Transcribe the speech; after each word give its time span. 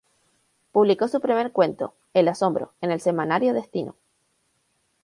Publicó 0.71 1.07
su 1.07 1.21
primer 1.21 1.51
cuento, 1.51 1.93
"El 2.15 2.27
asombro", 2.27 2.73
en 2.81 2.89
el 2.89 2.99
semanario 3.01 3.53
Destino. 3.53 3.93